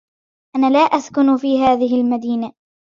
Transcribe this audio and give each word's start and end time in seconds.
أنا 0.55 0.69
لا 0.69 0.79
أسكن 0.79 1.37
في 1.37 1.57
هذه 1.63 2.01
المدينة. 2.01 2.51